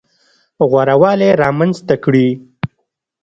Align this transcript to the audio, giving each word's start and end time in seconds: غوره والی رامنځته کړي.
غوره 0.69 0.95
والی 1.01 1.29
رامنځته 1.41 1.95
کړي. 2.03 2.27